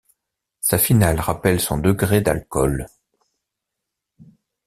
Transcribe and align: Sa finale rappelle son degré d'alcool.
Sa 0.61 0.79
finale 0.79 1.19
rappelle 1.19 1.59
son 1.59 1.77
degré 1.77 2.21
d'alcool. 2.21 2.87